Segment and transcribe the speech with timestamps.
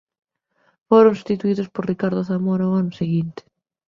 [0.89, 3.41] Foron substituídos por Ricardo Zamora ó ano seguinte.